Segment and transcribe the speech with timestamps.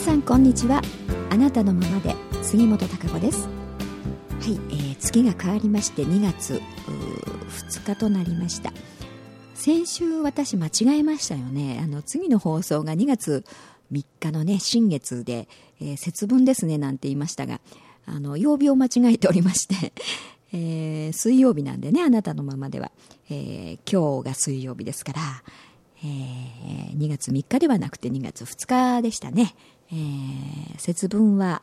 [0.00, 0.80] 皆さんこんにちは。
[1.28, 3.46] あなたのままで杉本孝子です。
[3.46, 6.62] はい、えー、月が変わりまして2月
[7.74, 8.72] 2日となりました。
[9.52, 11.78] 先週私間違えましたよね。
[11.84, 13.44] あの次の放送が2月
[13.92, 15.48] 3日のね新月で、
[15.82, 17.60] えー、節分ですねなんて言いましたが
[18.06, 19.92] あの曜日を間違えておりまして
[20.54, 22.90] えー、水曜日なんでねあなたのままでは、
[23.28, 25.20] えー、今日が水曜日ですから、
[26.02, 29.54] えー、2月3日ではなくて2月2日でしたね、
[29.92, 31.62] えー、節分は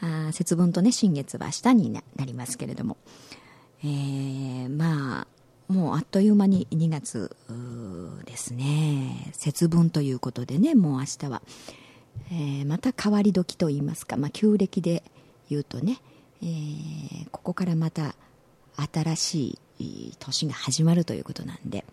[0.00, 2.96] あ節分とね新月は明日になりますけれども、
[3.82, 5.26] えー、まあ
[5.72, 7.34] もうあっという間に2月
[8.26, 9.30] ですね。
[9.32, 11.42] 節分ということでねもう明日は、
[12.30, 15.02] えー、また変わり時といいますか、まあ、旧暦で
[15.48, 16.00] 言うとね、
[16.42, 18.14] えー、ここからまた
[18.92, 21.84] 新しい年が始まるということなんで。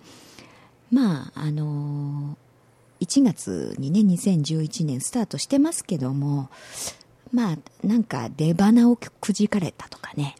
[0.91, 2.50] まああのー、
[3.01, 6.49] 1月にね2011年スタートしてますけども
[7.33, 10.35] まあなんか出花をくじかれたとかね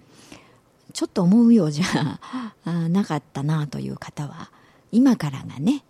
[0.94, 2.20] ちょっと思うようじゃ
[2.90, 4.52] なかったなという方は
[4.92, 5.84] 今からがね、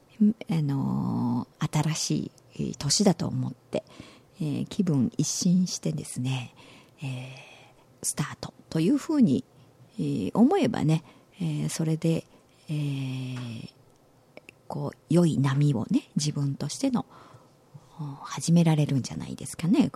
[0.50, 3.84] あのー、新しい年だと思って、
[4.40, 6.54] えー、気分一新してですね、
[7.02, 9.44] えー、スタートというふうに、
[10.00, 11.04] えー、思えばね、
[11.40, 12.26] えー、それで、
[12.70, 13.70] えー、
[14.72, 17.06] こう良い波をね自分としての
[18.24, 19.92] 始められるんじゃないですかね。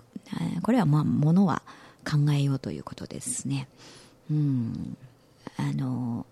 [0.63, 1.61] これはまあものは
[2.03, 3.69] 考えようということですね。
[4.29, 4.97] うん。
[5.55, 6.25] あの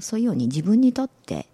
[0.00, 1.46] そういうように自分にとって、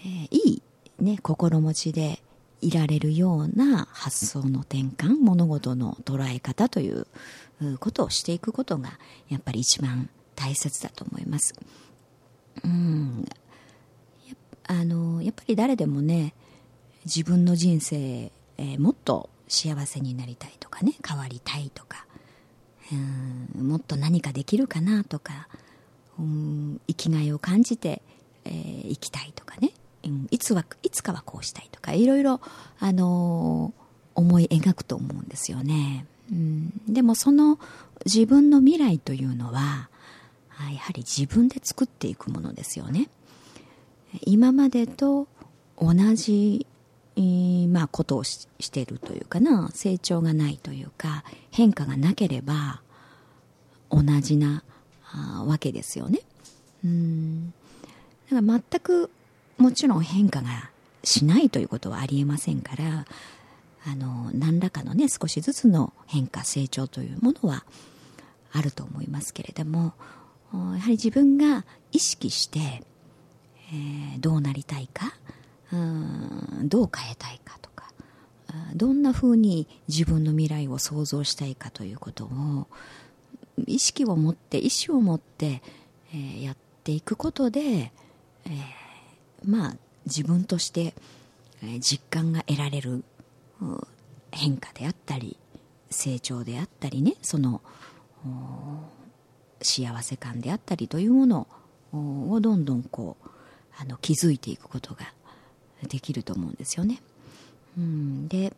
[0.00, 0.62] えー、いい、
[1.04, 2.22] ね、心持ちで
[2.62, 7.06] いられるような発想の転換物事の捉え方という
[7.78, 11.54] ことをしていくことがやっぱり一番大切だと思います。
[12.64, 13.26] うん。
[14.64, 16.34] あのやっぱり誰でもね
[17.04, 22.06] 自分の人生、えー、もっと幸せになりたいとかね変わりたいとか
[22.92, 25.48] うんもっと何かできるかなとか
[26.18, 28.02] うん生きがいを感じて、
[28.44, 29.72] えー、生きたいとかね、
[30.04, 32.40] うん、いつはいつかはこうしたいとかいろいろ、
[32.78, 36.06] あのー、思い描くと思うんですよね。
[36.30, 37.58] うん、でもその
[38.06, 39.90] 自分の未来というのは
[40.70, 43.08] やはり自分で作っていくものですよね
[44.20, 45.26] 今までと
[45.80, 46.66] 同じ、
[47.68, 52.80] まあ、ことをししているというかな成長がないというか変化がなければ
[53.90, 54.62] 同じな
[55.12, 56.20] あわけですよね。
[56.84, 57.52] うん。
[58.30, 59.10] だから全く
[59.58, 60.70] もちろん変化が
[61.04, 63.04] しないということはありえませんから
[63.84, 67.64] あの何らかのね少しずつの変化成長というものは
[68.52, 69.92] あると思いますけれども
[70.52, 72.82] やはり自分が意識して、
[73.72, 75.14] えー、どうなりたいか？
[75.72, 77.90] うんどう変えたいかとか。
[78.74, 82.66] どんなふうに自分の未来を想像したいかということを
[83.66, 85.62] 意識を持って意思を持って、
[86.12, 88.52] えー、やっていくことで、えー、
[89.44, 90.94] まあ自分として、
[91.62, 93.04] え、実感が得られる
[94.32, 95.38] 変化であったり
[95.90, 97.62] 成長であったりねその
[99.62, 101.46] 幸せ感であったりというもの
[101.92, 103.28] をどんどんこう
[103.78, 105.00] あの気づいていくことが
[105.88, 107.02] できると思うんですよね。
[107.76, 108.52] うん、で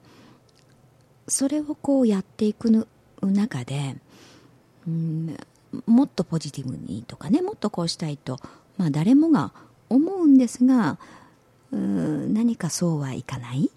[1.28, 2.86] それをこうやっていく
[3.22, 3.96] 中で、
[4.86, 5.36] うん、
[5.86, 8.38] もっとポジティブにとかねもっとこうしたいと、
[8.76, 9.52] まあ、誰もが
[9.88, 10.98] 思うんですが
[11.72, 13.70] うん何かそうはいかない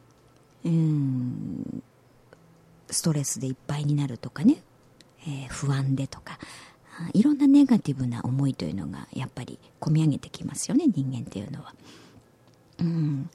[0.66, 1.84] うん
[2.90, 4.62] ストレスでいっぱいになるとかね、
[5.22, 6.40] えー、不安でとか
[7.14, 11.74] いろんなネガティブな思いというのがやっぱり込み上げてきますよね人間っていうのは。
[12.80, 13.30] うん、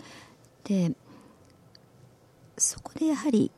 [0.65, 0.93] で
[2.57, 3.51] そこでやはり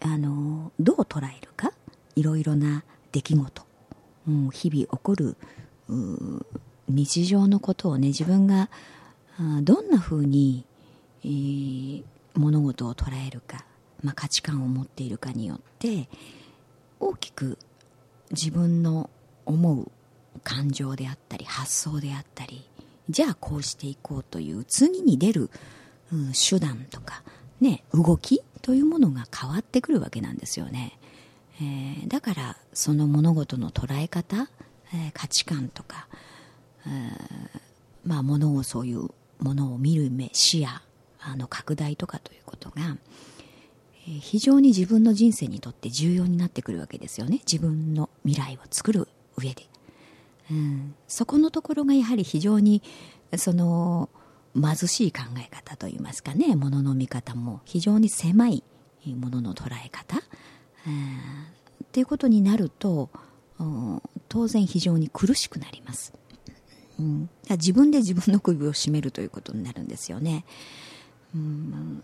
[0.00, 1.72] あのどう捉えるか？
[2.16, 3.62] いろいろな出来事、
[4.26, 5.36] うん、日々起こる
[6.88, 8.70] 日常のことをね自分が
[9.62, 10.64] どんなふうに、
[11.24, 13.64] えー、物事を捉えるか、
[14.02, 16.08] まあ、価値観を持っているかによって
[16.98, 17.58] 大きく
[18.30, 19.08] 自分の
[19.48, 19.90] 思う
[20.44, 22.64] 感情であったり発想であったり
[23.08, 25.50] じゃあこうしていこうという次に出る、
[26.12, 27.22] うん、手段とか、
[27.60, 30.98] ね、動きというものが変わってくるわけなんですよね、
[31.60, 34.50] えー、だからその物事の捉え方、
[34.92, 36.06] えー、価値観とか、
[36.86, 37.60] えー、
[38.04, 39.08] まあ物をそういう
[39.40, 40.68] ものを見る目視野
[41.20, 42.96] あの拡大とかということが、
[44.06, 47.40] えー、非常に自分の人生にとって重要になってくるわけですよね。
[47.50, 49.08] 自分の未来を作る
[49.38, 49.66] 上で、
[50.50, 52.82] うん、そこのところがやはり非常に
[53.36, 54.08] その
[54.54, 58.62] 貧しい考え方といいますかねものの見方も非常に狭い
[59.06, 60.22] ものの捉え方。
[60.86, 63.10] えー、っていうことになると
[63.58, 66.12] うん当然非常に苦しくなります、
[66.98, 70.44] うん、自分で自分の首を絞めるということになるんですよね、
[71.34, 72.02] うん、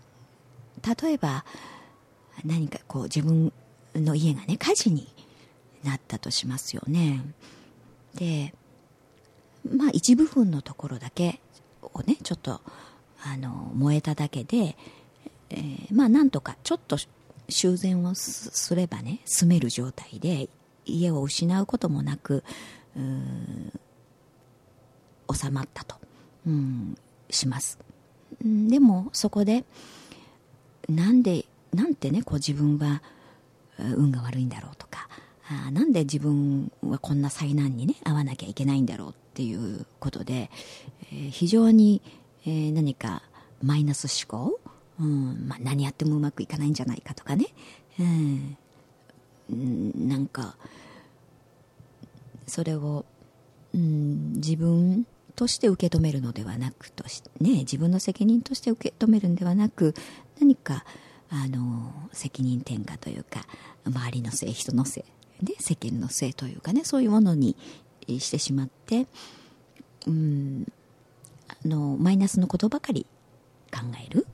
[1.01, 1.45] 例えば
[2.43, 3.53] 何かこう自分
[3.95, 5.07] の家がね火事に
[5.85, 7.21] なったとしますよね。
[8.15, 8.53] で
[9.69, 11.39] まあ一部分のところだけ
[11.81, 12.61] をねちょっと
[13.23, 14.77] あの燃えただけで、
[15.49, 16.97] えー、まあなんとかちょっと
[17.49, 20.49] 修繕をすればね住める状態で
[20.85, 22.43] 家を失うこともなく
[25.33, 25.95] 収まったと、
[26.47, 26.97] うん、
[27.29, 27.79] します。
[28.41, 29.65] でもそこで
[30.87, 33.01] なんでなんてねこう自分は
[33.79, 35.09] 運が悪いんだろうとか
[35.49, 40.49] あなんで自分はこんな災難にね遭わなきゃいけないんだろうっていうことで、
[41.11, 42.01] えー、非常に、
[42.45, 43.21] えー、何か
[43.61, 44.59] マイナス思考、
[44.99, 47.47] うんまあ、何やってもうまくいかないんじゃないかとかね、
[47.99, 48.57] うん、
[50.07, 50.55] なんか
[52.47, 53.05] それを、
[53.73, 55.05] うん、自分
[55.35, 59.93] として受け止めるのではなくとし、ね、自分の責任として受け止めるのではなく
[60.39, 60.85] 何か
[61.29, 63.45] あの責任転嫁というか
[63.85, 65.03] 周りのせい人のせい
[65.43, 67.55] で世間のせいというかねそういうものに
[68.07, 69.07] してしまって、
[70.07, 70.65] うん、
[71.47, 73.05] あのマイナスのことばかり
[73.71, 74.25] 考える、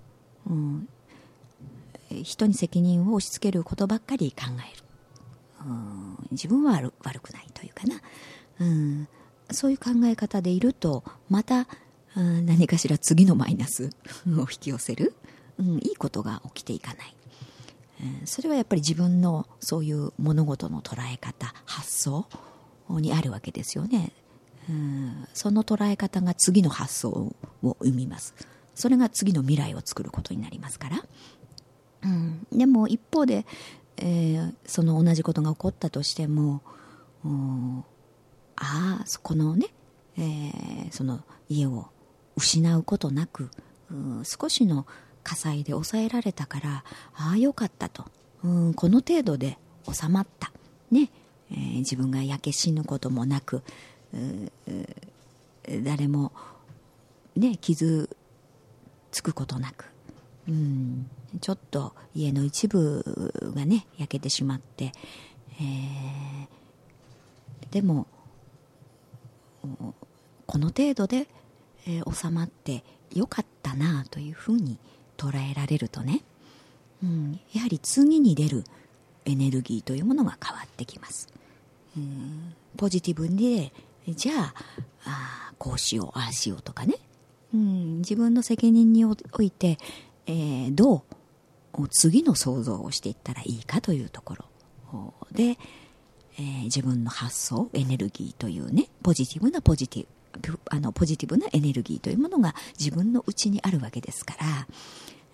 [0.47, 0.87] うん、
[2.23, 4.83] 人に責任を押し付けることばっかり考える、
[5.65, 8.01] うん、自分は悪くないというかな、
[8.59, 9.07] うん、
[9.51, 11.67] そういう考え方でいるとまた、
[12.15, 13.89] うん、何かしら次のマイナス
[14.27, 15.15] を引き寄せる、
[15.57, 17.15] うん、いいことが起きていかない、
[18.25, 22.25] それはやっぱり自分のそういう物事の捉え方発想
[22.89, 24.11] にあるわけですよね、
[24.69, 28.33] うん、その捉え方が次の発想を生みます。
[28.73, 31.03] それが次の未来を作ることになりますから、
[32.03, 33.45] うん、でも一方で、
[33.97, 36.63] えー、その同じことが起こったとしても
[38.55, 39.67] ああそこのね、
[40.17, 41.89] えー、その家を
[42.35, 43.51] 失うことなく、
[44.23, 44.87] 少しの
[45.23, 46.83] 火災で抑えられたから
[47.15, 48.05] ああよかったと、
[48.43, 49.57] うん、この程度で
[49.91, 50.51] 収まった。
[50.91, 51.09] ね、
[51.51, 53.63] えー、自分が焼け死ぬこともなく
[55.83, 56.31] 誰も
[57.35, 58.09] ね傷
[59.11, 59.85] つくことなく、
[60.49, 61.09] うん、
[61.39, 63.03] ちょっと家の一部
[63.55, 64.91] がね焼けてしまって、
[65.59, 68.07] えー、でも
[70.45, 71.27] この程度で、
[71.87, 72.83] えー、収まって
[73.13, 74.77] よかったなというふうに思
[75.21, 76.23] 捉えられるとね、
[77.03, 78.63] うん、やはり次に出る
[79.25, 81.31] エネルギーというものが変わってきます、
[81.95, 83.71] うん、ポジティブで
[84.07, 84.53] じゃあ
[85.05, 86.95] あこうしようああしようとかね、
[87.53, 89.77] うん、自分の責任において、
[90.25, 91.03] えー、ど
[91.77, 95.13] う次の想像をしていったらいいかというところ。
[95.31, 95.57] で、
[96.37, 100.07] えー、自分の発想エネルギーというねポジティブなポジティブ。
[100.69, 104.67] あのポジティブなエネルギーというものが自分の内にあるわけですから、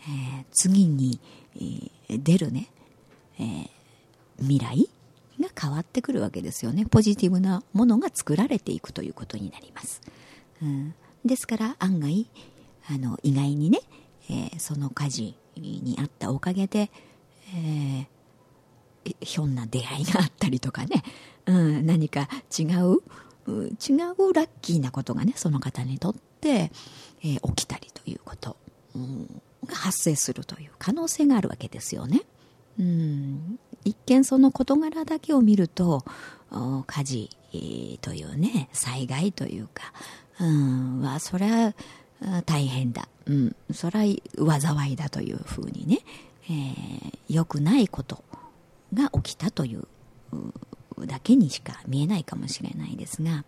[0.01, 1.19] えー、次に、
[1.55, 2.69] えー、出るね、
[3.39, 3.69] えー、
[4.39, 4.89] 未来
[5.39, 6.85] が変わってくるわけですよね。
[6.85, 10.01] ポジティブなものが作られていくということになります、
[10.61, 12.27] うん、ですから案外
[12.89, 13.81] あの意外にね、
[14.29, 16.89] えー、その火事にあったおかげで、
[17.53, 21.03] えー、ひょんな出会いがあったりとかね、
[21.45, 23.01] うん、何か違う
[23.47, 26.71] 違うラッキーなことがねその方にとって、
[27.23, 28.57] えー、起きたりということ、
[28.95, 32.21] うん、が発生するという可能性があるわけですよね。
[32.79, 36.05] うん、一見その事柄だけを見ると
[36.85, 37.29] 火事、
[38.01, 39.93] というね災害というか、
[40.39, 41.73] うん、はそれは
[42.45, 45.99] 大変だ、うん、それは災いだというふうにね、
[46.45, 48.23] えー、良くないこと
[48.93, 49.87] が起きたという
[51.05, 53.45] だけにしか見えないかもしれないですが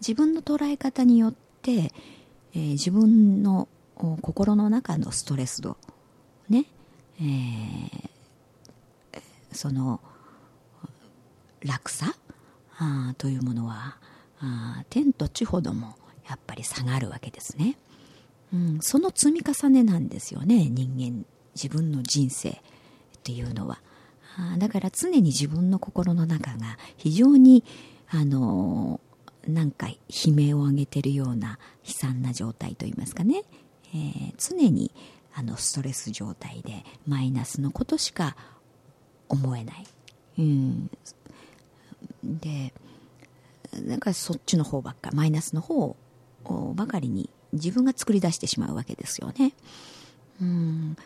[0.00, 1.92] 自分の捉え方によって、
[2.54, 5.76] えー、自分の心の中のストレス度
[6.48, 6.64] ね、
[7.20, 9.20] えー、
[9.52, 10.00] その
[11.62, 12.14] 落差？
[12.78, 13.96] あというものは
[14.40, 15.96] あ天と地ほども
[16.28, 17.76] やっぱり下がるわけですね、
[18.52, 21.24] うん、その積み重ねなんですよね人間
[21.54, 22.54] 自分の人生っ
[23.22, 23.80] ていうのは。
[24.38, 27.64] あだから常に自分の心の中が非常に
[28.08, 29.00] あの
[29.46, 33.42] なんか悲鳴を上げてるような悲惨な状態といいますかね、
[33.94, 34.92] えー、常に
[35.34, 38.36] あのストレス状態でマイナスのことしか
[39.28, 39.86] 思えない、
[40.38, 40.90] うん、
[42.24, 42.72] で
[43.84, 45.96] なんかそっちの方ばっかマイナスの方
[46.74, 49.52] ばかりに自分が作り出してしまうわけですよね、
[50.40, 50.96] うん、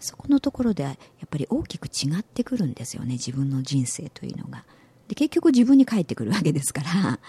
[0.00, 4.64] そこのところではやっぱり大きく違ってくるんですよね自分の人生というのが。
[5.08, 7.20] で結局自分に返ってくるわけですから、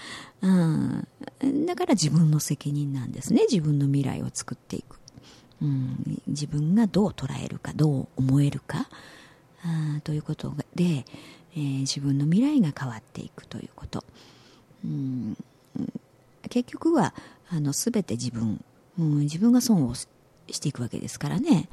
[0.42, 1.08] うん、
[1.68, 3.44] だから自分の責任なんですね。
[3.50, 4.98] 自分の未来を作っていく、
[5.62, 8.90] うん、自分がどう捉えるかどう思えるか。
[9.64, 11.06] あということで、
[11.56, 14.04] えー、自分の未来が変わっていくということ、
[14.84, 15.38] うん、
[16.50, 17.14] 結局は
[17.50, 18.64] あの全て自分、
[18.98, 20.08] うん、自分が損をし
[20.60, 21.70] ていくわけですからね、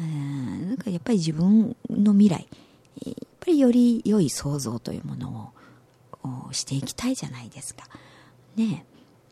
[0.00, 2.46] えー、だかやっぱり自分の未来
[3.04, 5.52] やっぱりより良い創造というもの
[6.22, 7.88] をしていきたいじゃないですか。
[8.56, 8.84] ね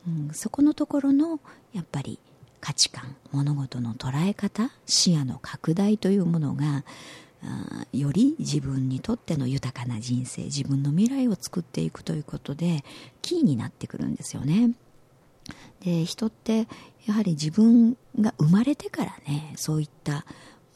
[0.06, 1.40] うん、そこのところの
[1.72, 2.18] やっぱり
[2.60, 6.84] 価値観物事の捉え方視野の拡大というものが
[7.92, 12.84] より自分にとっての豊かな人生自分の未来を作っていくということで
[13.22, 14.72] キーになってくるんですよね。
[15.80, 16.66] で人って
[17.06, 20.24] やはり自分が生まれてからねそういった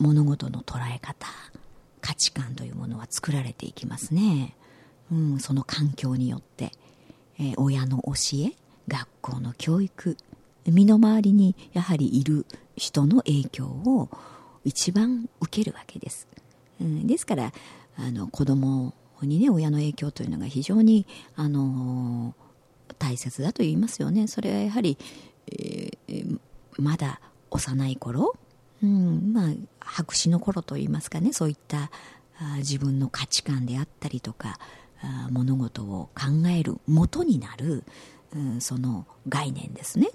[0.01, 1.29] 物事の捉え方
[2.01, 4.57] 価値観というものは作られていきますね、
[5.13, 6.73] うん、その環境によって、
[7.39, 8.13] えー、親の教
[8.49, 8.53] え
[8.89, 10.17] 学校の教育
[10.67, 14.09] 身の回りにやはりいる人の影響を
[14.65, 16.27] 一番受けるわけです、
[16.81, 17.53] うん、ですから
[17.97, 22.35] あの子供にね親の影響というのが非常にあの
[22.99, 24.27] 大切だと言いますよね。
[24.27, 24.99] それはやはり、
[25.53, 26.39] えー、
[26.79, 28.37] まだ幼い頃
[28.83, 31.91] うんまあ、白紙の頃といいますかねそういった
[32.59, 34.59] 自分の価値観であったりとか
[35.31, 37.85] 物事を考える元になる、
[38.35, 40.09] うん、その概念ですね。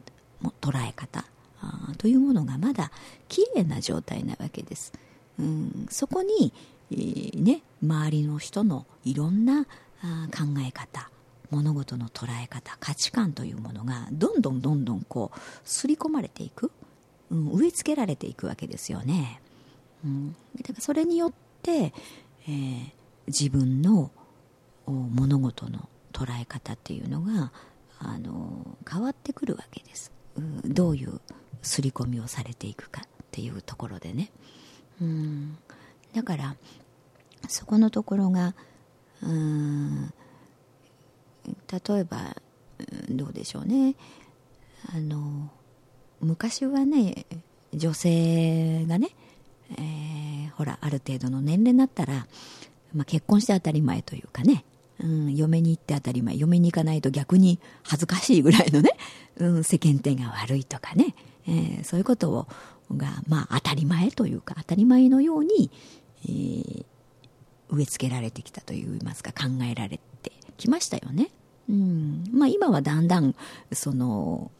[0.61, 1.25] 捉え方。
[1.61, 2.91] あというものがまだ
[3.27, 4.93] 綺麗な状態なわけです、
[5.39, 6.53] うん、そこに、
[6.91, 9.65] えー、ね、周りの人のいろんな
[10.03, 11.09] あ考え方
[11.49, 16.71] 物事の捉え方価値観というものがどんどんどんどんこう刷り込まれていく、
[17.31, 19.41] うん、植え付けられていくわけですよね。
[20.03, 21.93] うん、だからそれによって、
[22.47, 22.91] えー、
[23.27, 24.11] 自分の
[24.85, 27.51] 物事の捉え方っていうのが
[27.99, 31.19] あの変わってくるわけです、うん、どういう
[31.61, 34.31] 刷り込みをされていくかっていうところでね、
[35.01, 35.57] うん、
[36.13, 36.55] だから
[37.47, 38.53] そこのところが
[39.23, 40.13] うん
[41.71, 42.35] 例えば
[43.09, 43.95] どうでしょうね。
[44.93, 45.49] あの
[46.21, 47.25] 昔はね
[47.73, 49.09] 女性がね、
[49.77, 52.27] えー、ほらある程度の年齢になったら、
[52.93, 54.63] まあ、結婚して当たり前というかね、
[54.99, 58.91] うん、嫁に行って当たり前嫁に行かないと逆に恥ずかしいぐらいのね、
[59.37, 61.15] うん、世間体が悪いとかね、
[61.47, 62.47] えー、そういうことを
[62.95, 65.71] が、まあ、当たり前というか当たり前のように、
[66.25, 66.85] えー、
[67.69, 71.29] 植え付けられてきたといいますか考えられてきましたよね。
[71.67, 73.33] うんまあ、今はだんだん
[73.71, 74.51] その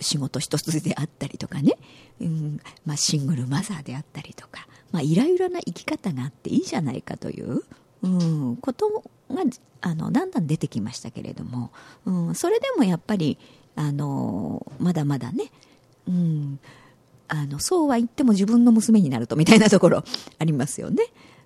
[0.00, 1.76] 仕事一つであったりとかね、
[2.20, 2.60] うん。
[2.86, 7.62] まあ、シングルマザーであったりとか、まあ、いろいろな生き方があっていいじゃないかという、
[8.02, 9.42] うん、ことが
[9.80, 11.70] あのだんだん出てきましたけれども、
[12.04, 13.38] うん、それでもやっぱり
[13.76, 15.52] あのまだまだね、
[16.08, 16.58] うん、
[17.28, 20.04] あのそうは言っても自分の娘になるとみたいなところ
[20.38, 21.04] ありますよね。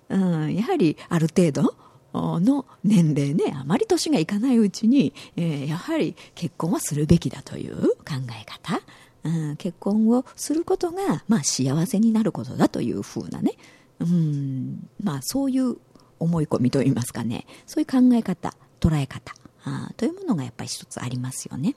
[0.09, 1.75] うん、やはりある程度
[2.13, 8.81] の年齢ね、あまり年がいかないうちに、えー、やはり結婚はするべきだという考え方、
[9.23, 13.53] うん、結婚をすることが、まあ、幸せになることだというふうなね、
[13.99, 15.77] うんまあ、そういう
[16.19, 19.33] 思い込みといいますかね、そういう考え方、捉え方。
[19.65, 21.75] あというものがやっぱり一つありますよね。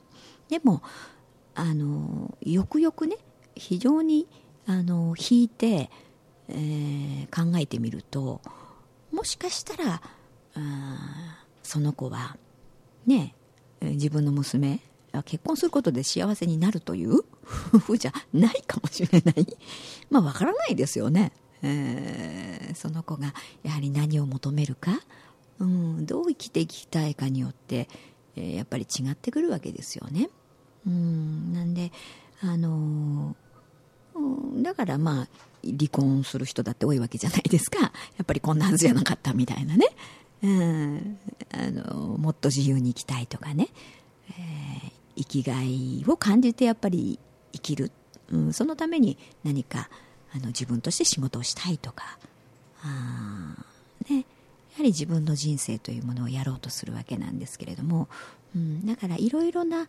[0.49, 0.81] でも、
[1.55, 3.17] あの、よくよくね、
[3.55, 4.27] 非常に、
[4.65, 5.89] あの、引いて、
[6.49, 8.41] えー、考えてみると、
[9.11, 10.01] もしかしたら、
[11.63, 12.37] その子は
[13.05, 13.33] ね
[13.81, 14.79] 自分の娘
[15.25, 19.57] 結婚することで幸せになるという夫婦じゃないかもしれない。
[20.09, 21.31] まあわからないですよね、
[21.63, 23.33] えー、その子が
[23.63, 24.99] やはり何を求めるか、
[25.59, 27.87] うん、どう生きていきたいかによって、
[28.35, 30.29] えー、やっぱり違ってくるわけですよね、
[30.85, 31.91] うん、なんで
[32.41, 35.27] あのー、だからまあ
[35.63, 37.81] 離婚する人だって多いわけじゃないですか。
[37.81, 39.87] やっぱりこんなはずじゃなかったみたいなね。
[40.43, 41.19] うん、
[41.51, 43.69] あのもっと自由に生きたいとかね、
[44.29, 47.19] えー、生きがいを感じてやっぱり
[47.53, 47.91] 生きる、
[48.31, 49.89] うん、そのために何か
[50.33, 52.17] あの自分として仕事をしたいとか。
[52.83, 53.55] あ、
[54.09, 54.25] ね、やは
[54.79, 58.07] り自分の人生というものをやろうとするわけなんですけれども、
[58.55, 59.87] うん、だからいろいろなあ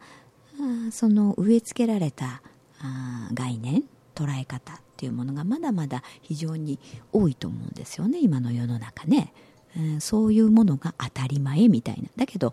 [0.90, 2.42] その植え付けられた
[2.80, 6.78] あ概念捉え方っていうものがまだまだ非常に
[7.12, 8.18] 多いと思うんですよね。
[8.20, 9.32] 今の世の中ね。
[9.82, 12.52] んそういうものが当たり前みたいなだけど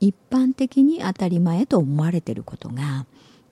[0.00, 3.06] 一般的に当たり前と思われてることが、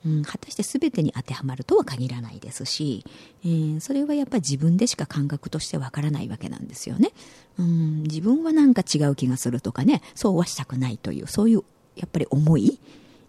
[0.06, 3.04] うん、果たして全てに当てはまるとは限らないですし、
[3.44, 7.12] えー、それはやっぱり自分でしか感覚としてわからないわけなんですよね、
[7.58, 8.02] うん。
[8.04, 11.64] 自分はなんか違う気がするとかね、そうはしたくないという、そういう
[11.96, 12.80] やっぱり思い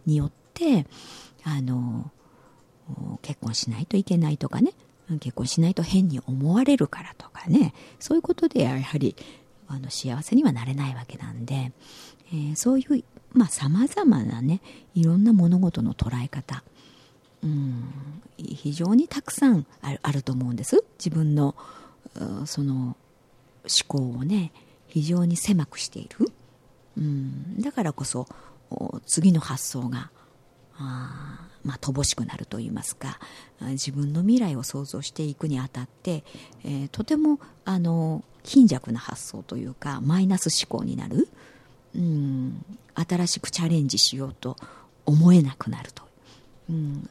[0.05, 0.85] によって、
[1.43, 2.11] あの、
[3.21, 4.73] 結婚しないといけないとかね、
[5.17, 9.15] 結婚しないと変に思われるからとかね、そういうことでやはり
[9.67, 11.71] あの幸せにはなれないわけなんで、
[12.31, 14.61] えー、そういうまあ様々なね
[14.95, 16.63] いろんな物事の捉え方。
[17.43, 17.83] うん。
[18.37, 20.83] 非常にたくさんあるあると思うんです。
[20.97, 21.55] 自分の
[22.45, 22.95] その思
[23.87, 24.51] 考をね
[24.87, 26.31] 非常に狭くしている。
[26.97, 27.61] うん。
[27.61, 28.27] だからこそ
[29.05, 30.11] 次の発想が
[30.79, 33.19] あまあ、乏しくなるといいますか
[33.61, 36.23] 自分の未来を想像していくにあたって、
[36.63, 41.27] えー、とてもあの貧弱な発想というかマイナス思考になる、
[41.95, 42.63] うん、
[42.95, 44.55] 新しくチャレンジしようと
[45.05, 46.03] 思えなくなると、
[46.69, 47.09] うん、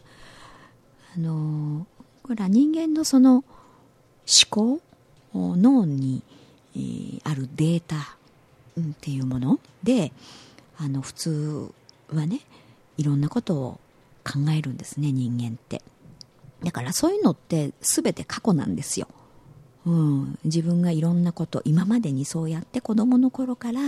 [1.16, 1.86] あの
[2.22, 3.44] これは人間のその思
[4.50, 4.80] 考
[5.34, 6.22] 脳に、
[6.74, 8.16] えー、あるデータ、
[8.76, 10.12] うん、っていうもので
[10.78, 11.70] あの普通
[12.14, 12.40] はね
[12.98, 13.80] いろんなことを
[14.24, 15.82] 考えるんですね人間って。
[16.62, 19.06] だからそういうのって全て過去なんですよ、
[19.86, 23.80] うん、自分がいろんなこと今までにそうやって子供の頃から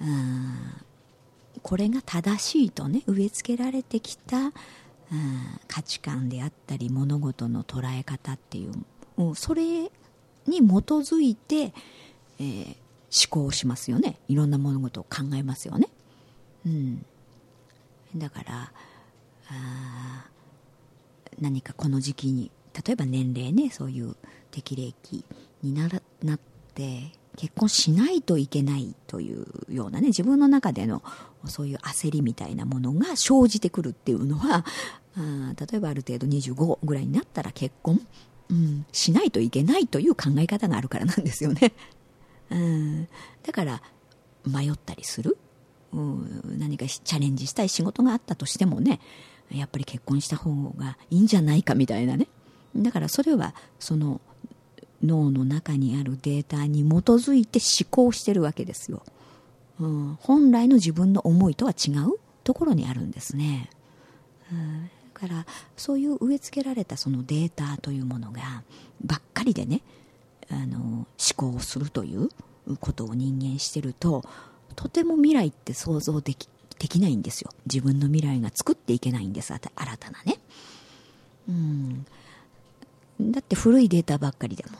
[0.00, 0.54] うん
[1.62, 4.52] これが正しいとね植え付けられてきたうん
[5.66, 8.72] 価値観であったり物事の捉え方っていう、
[9.16, 9.90] うん、それに
[10.46, 11.72] 基づいて、
[12.38, 12.76] えー、
[13.10, 14.18] 思考しますよね。
[14.28, 15.88] いろんな物事を考えますよね、
[16.64, 17.04] うん、
[18.16, 18.72] だから
[19.50, 20.24] あ
[21.40, 22.50] 何かこの時期に
[22.86, 24.16] 例えば年齢ねそういう
[24.50, 25.24] 適齢期
[25.62, 26.40] にならなっ
[26.74, 31.02] て結婚しないといけないというようなね自分の中での
[31.46, 34.64] そういう焦りみたいなものが生じてくるっていうのは
[35.16, 38.00] あ例えばある程度25ぐらいになったら結婚、
[38.50, 41.72] うん、しないといけないという考え方があるからなんですよね。
[42.50, 43.08] うん、
[43.42, 43.82] だから
[44.46, 45.36] 迷ったりする、
[45.92, 49.00] 何かチャレンジしたい仕事があったとしてもね
[49.50, 52.28] やっぱり結婚した方がいいんじゃないかみたいなね。
[52.76, 54.20] だからそれはその
[55.02, 59.02] 脳の中にあるデータに基づいて思考してるわけですよ、
[59.80, 63.70] うん、本来の自分の思いとは違うところにあるんですね、
[64.52, 65.46] うん、だから
[65.76, 68.64] そういう植え付けられたそのデータというものが
[69.04, 69.82] ばっかりでね
[70.50, 72.30] あの思考するという
[72.80, 74.24] ことを人間してると
[74.76, 77.50] とても未来って想像できできないんですよ。
[77.66, 80.38] 自分の未来が作っていけないんです新たなね。
[81.48, 82.06] うん。
[83.20, 84.78] だって古いデータばっかりでも。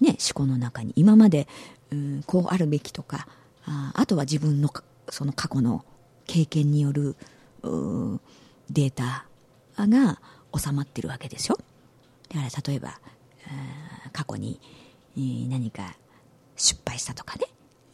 [0.00, 0.92] ね思考の中に。
[0.96, 1.46] 今まで
[1.90, 3.28] うんこうあるべきとか
[3.64, 4.70] ああとは自分の
[5.10, 5.84] その過去の
[6.26, 7.16] 経験による
[7.62, 9.26] データ
[9.76, 10.20] が
[10.56, 11.58] 収まってるわけでしょ。
[12.28, 12.98] だから例えば
[14.12, 14.60] 過去に
[15.48, 15.96] 何か
[16.56, 17.46] 失敗したとかね、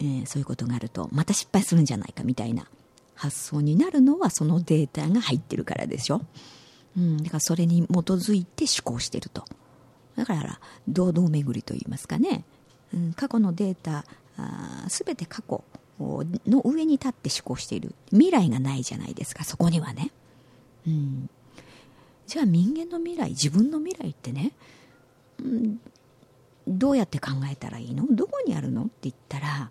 [0.02, 2.66] えー、そういうことがあるとまた失敗するんじゃないかみたいな
[3.14, 6.22] 発想になるのはそのデータが入ってるからでしょ、
[6.96, 9.44] うん、だからそれに基づいて思考してると。
[10.16, 12.44] だから堂々巡りと言いますかね、
[12.92, 14.04] うん、過去のデータ
[14.36, 15.64] あ全て過去
[16.00, 17.94] の上に立って思考している。
[18.10, 20.10] 未来がないじゃないですかそこにはね、
[20.86, 21.30] うん、
[22.26, 24.52] じゃあ人間の未来自分の未来ってね、
[25.38, 25.80] うん、
[26.66, 28.04] どうやって考えたらいいの？
[28.10, 28.82] どこにあるの？
[28.82, 29.70] って言ったら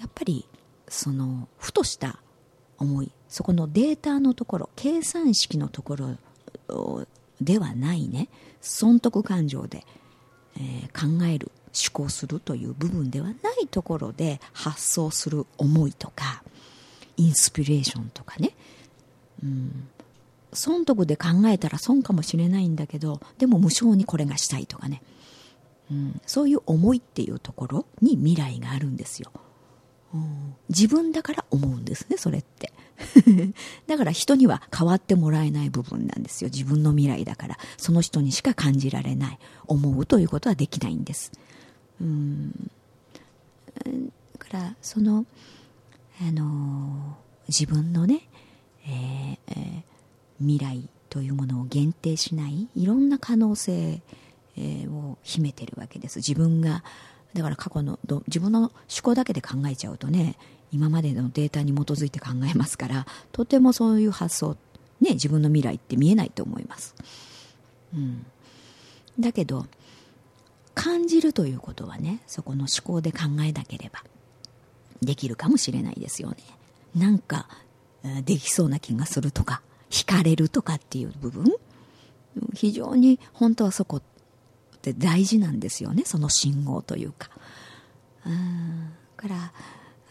[0.00, 0.46] やっぱり
[0.88, 2.18] そのふとした
[2.78, 7.06] 思いそこのデータのところ計算式のところ
[7.40, 8.28] ではないね。
[8.60, 9.86] 損得感情で、
[10.56, 16.42] えー、考える思考するという部分ではないところで発想する思いとか
[17.16, 18.50] インスピレーションとかね、
[19.42, 19.88] うん、
[20.52, 25.02] 損得で考えたら損かもしれないんだけどでも無償にこれがしたいとかね、
[25.90, 29.30] うん、そういう思いっていうところに未来があるんですよ。
[30.68, 32.72] 自分だから思うんですねそれって。
[33.86, 36.50] だから人には変わってもらえない部分なんですよ。
[36.52, 37.58] 自分の未来だから。
[37.76, 39.38] その人にしか感じられない。
[39.66, 41.32] 思うということはできないんです。
[42.00, 42.70] うん。
[43.72, 45.24] だからその
[46.20, 47.16] あの
[47.48, 48.28] 自分のね、
[48.84, 49.82] えーえー、
[50.40, 54.02] 未来というものを限定しないいろんな可能性、
[54.58, 56.18] を秘めてるわけです。
[56.18, 56.84] 自分が
[57.34, 58.70] だから過去の自分の思
[59.02, 60.36] 考だけで考えちゃうとね
[60.72, 64.56] 今までのデータに基づいて考えますからとてもそういう発想
[65.00, 66.94] ね自分の未来って見えないと思います、
[67.94, 68.26] うん、
[69.18, 69.66] だけど
[70.74, 74.02] 感じるということはねそこの思考で考えなければ
[75.02, 76.36] できるかもしれないですよね。
[76.94, 77.48] なんか
[78.24, 81.52] できそうな気がするとか惹かれるとかっていう部分
[82.54, 84.00] 非常に本当はそこ
[84.80, 87.28] って大事なんですよねその信号というか。
[88.26, 88.92] うん。
[89.16, 89.52] から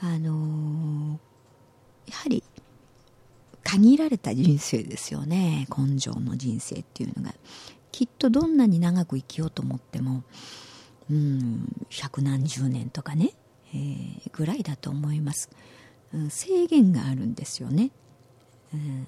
[0.02, 2.44] あのー、やはり
[3.64, 7.34] 限られた人生ですよね根性の人生っていうのが。
[7.92, 10.24] きっとどんなに長く生きようと思っても
[11.10, 13.34] うん百何十年とかね、
[13.74, 15.50] えー、ぐらいだと思います、
[16.14, 17.92] うん、制限があるんですよね、
[18.74, 19.08] うん、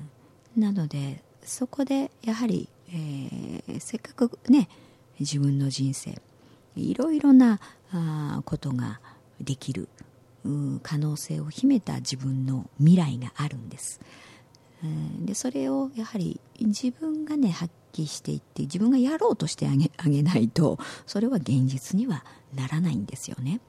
[0.58, 4.68] なのでそこでやはり、えー、せっかくね
[5.22, 6.22] 自分の人生
[6.76, 7.60] いろいろな
[7.92, 9.00] あことが
[9.40, 9.90] できる
[10.84, 14.00] 可能性を秘めた自分の未来があるんです、
[15.20, 23.60] でそれをやはり自分がね発揮していって自分がやろうとしてあげあげないとそれは現実にはならないんですよね。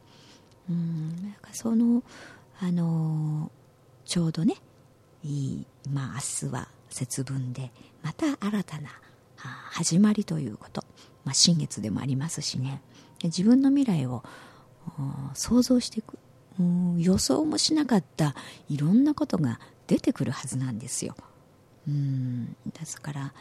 [0.71, 2.03] うんなんかその
[2.61, 3.51] あの
[4.05, 4.55] ちょうどね
[5.25, 7.71] いい、まあ、明日は節分で
[8.03, 8.91] また新たな
[9.37, 10.85] 始まりということ、
[11.25, 12.81] まあ、新月でもありますしね。
[13.23, 14.25] 自分の未来を
[15.35, 16.19] 想像していく
[16.99, 18.35] 予想もしなかった
[18.69, 21.15] いろんなことが出てくるはずなんですよ。
[21.87, 23.35] うんですから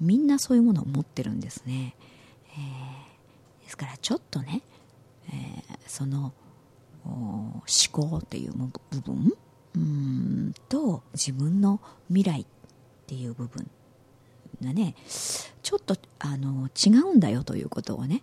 [0.00, 1.96] みんなそういうものを持ってるんですね、
[2.52, 4.62] えー、ですからちょっとね、
[5.28, 6.32] えー、その
[7.04, 9.32] 思考っていう部分
[9.74, 12.46] うんと自分の未来っ
[13.06, 13.68] ていう部分
[14.62, 14.94] がね
[15.62, 18.22] ちょっとあの違うんだよということをね、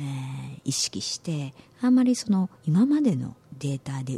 [0.00, 4.16] えー、意識してあんまりその今までのデータで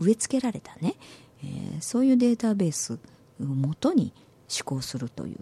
[0.00, 0.94] 植え付けられたね、
[1.42, 2.98] えー、そういうデータベース
[3.40, 4.12] をもとに
[4.48, 5.38] 思考するという、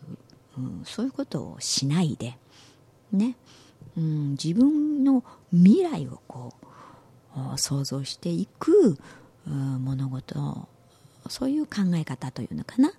[0.59, 2.37] うん、そういうことをしないで、
[3.13, 3.37] ね
[3.97, 6.53] うん、自分の未来をこ
[7.55, 8.99] う想像していく、
[9.47, 10.69] うん、物事
[11.29, 12.93] そういう考え方というのかな、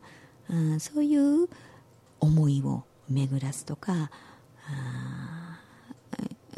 [0.50, 1.50] うん、そういう
[2.20, 4.12] 思いを巡らすとか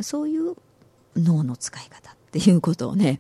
[0.02, 0.56] そういう
[1.16, 3.20] 脳の使い方っていうことをね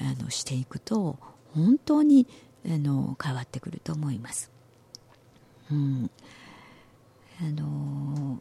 [0.00, 1.18] あのしていくと
[1.54, 2.26] 本当に
[2.66, 4.50] あの変わってくると思います。
[5.70, 6.10] うん
[7.40, 8.40] あの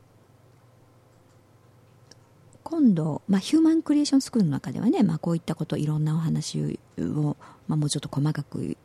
[2.63, 8.75] 今度、まあ、ヒューマンクリエーションスクールの中ではね、まあ、こういったこといろんなお話を、まあ、もうちょっと細かく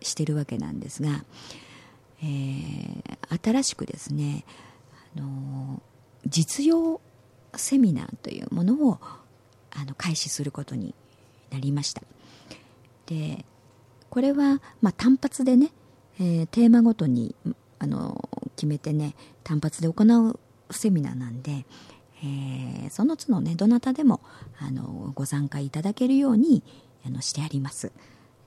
[0.00, 1.24] してるわけなんですが、
[2.22, 4.44] えー、新しくですね、
[5.16, 5.82] あの
[6.26, 7.00] 実用
[7.56, 8.98] セミナーというものを
[9.70, 10.94] あの開始することに
[11.50, 12.02] なりました。
[13.06, 13.44] で
[14.10, 15.72] これは、まあ、単発でね、
[16.18, 17.34] えー、テーマごとに
[17.78, 20.38] あの決めてね単発で行う
[20.70, 21.66] セミナーなんで、
[22.22, 24.20] えー、その都度ねどなたでも
[24.58, 26.62] あのご参加いただけるように
[27.06, 27.92] あのしてあります。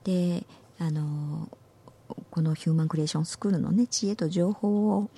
[0.04, 0.46] で
[0.78, 1.48] あの
[2.30, 5.10] このヒューマンクリエーションスクールのね知恵と情報を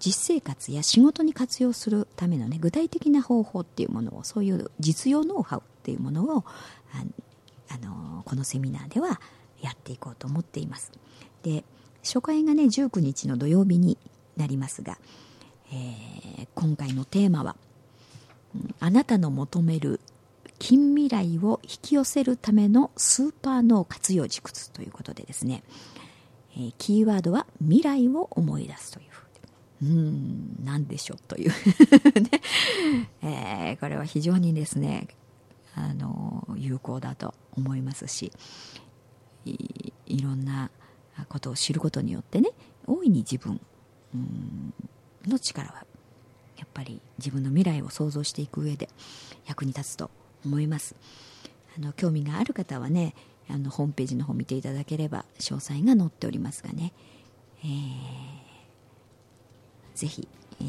[0.00, 6.44] 実生活や仕事に活用するためのね具体的な方法っていうものをそういう実用ノウハウっていうものを
[7.70, 9.20] あのこのセミナーでは
[9.60, 10.92] やっていこうと思っています。
[11.42, 11.64] で
[12.02, 13.98] 初回がね19日の土曜日に
[14.36, 14.98] なりますが、
[15.72, 17.56] えー、今回のテーマは
[18.80, 20.00] 「あなたの求める
[20.58, 25.62] 近未来を引き寄せるためのスーパー脳活用軸ということでですね、
[26.58, 29.08] え、キーワードは未来を思い出すという
[29.82, 31.50] うーん何でしょうという。
[32.20, 32.30] ね。
[33.22, 35.08] えー、これは非常にですね
[35.74, 38.32] あの有効だと思いますし
[39.44, 40.70] いいろんな
[41.28, 42.50] ことを知ることによってね
[42.86, 43.60] 大いに自分
[45.26, 45.86] の力は
[46.56, 48.88] やっぱり自分の未来を想像していく上で
[49.46, 50.10] 役に立つと
[50.44, 50.96] 思います。
[51.76, 53.14] あの興味がある方はね
[53.50, 56.92] あのホームページの方見ていただければ詳細が載っておりますがね、
[57.64, 57.68] えー、
[59.94, 60.28] ぜひ、
[60.60, 60.64] え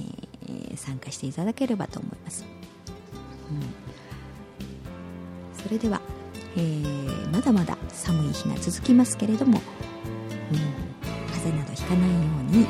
[0.73, 2.45] ー、参加していただければと思います、
[3.51, 3.53] う
[5.59, 6.01] ん、それでは、
[6.55, 9.59] えー、まだまだ寒い日が続きますけれども、
[10.51, 10.57] うん、
[11.33, 12.65] 風邪などひかないように、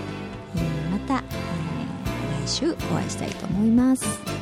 [0.55, 0.59] え、
[0.91, 4.38] また、えー、来週お会いしたいと思います。